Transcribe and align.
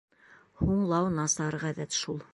Һуңлау 0.61 1.13
насар 1.19 1.59
ғәҙәт 1.65 2.03
шул. 2.03 2.29